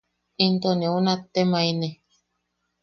[0.45, 1.89] Into neu nattemaene.